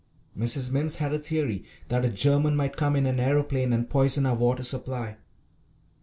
Mrs. 0.35 0.71
Mimms 0.71 0.95
had 0.95 1.13
a 1.13 1.19
theory 1.19 1.63
that 1.89 2.03
a 2.03 2.09
German 2.09 2.55
might 2.55 2.75
come 2.75 2.95
in 2.95 3.05
an 3.05 3.19
aeroplane 3.19 3.71
and 3.71 3.87
poison 3.87 4.25
our 4.25 4.33
water 4.33 4.63
supply. 4.63 5.17